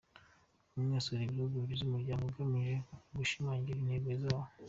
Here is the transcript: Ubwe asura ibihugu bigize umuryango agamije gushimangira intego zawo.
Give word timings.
Ubwe 0.75 0.93
asura 0.99 1.21
ibihugu 1.25 1.55
bigize 1.61 1.83
umuryango 1.85 2.23
agamije 2.27 2.75
gushimangira 3.17 3.77
intego 3.79 4.09
zawo. 4.21 4.47